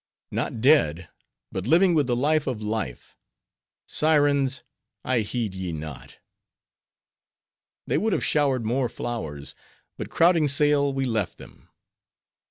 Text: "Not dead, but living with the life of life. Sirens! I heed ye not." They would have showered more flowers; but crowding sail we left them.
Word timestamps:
"Not 0.31 0.61
dead, 0.61 1.09
but 1.51 1.67
living 1.67 1.93
with 1.93 2.07
the 2.07 2.15
life 2.15 2.47
of 2.47 2.59
life. 2.59 3.15
Sirens! 3.85 4.63
I 5.05 5.19
heed 5.19 5.53
ye 5.53 5.71
not." 5.71 6.17
They 7.85 7.99
would 7.99 8.11
have 8.11 8.25
showered 8.25 8.65
more 8.65 8.89
flowers; 8.89 9.53
but 9.99 10.09
crowding 10.09 10.47
sail 10.47 10.91
we 10.91 11.05
left 11.05 11.37
them. 11.37 11.69